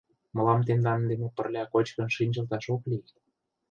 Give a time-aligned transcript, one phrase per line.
[0.35, 3.05] —Мылам тендан дене пырля кочкын шинчылташ ок лий.